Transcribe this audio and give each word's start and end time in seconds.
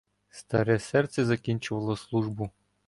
Старе 0.29 0.79
серце 0.79 1.25
закінчувало 1.25 1.95
службу. 1.95 2.49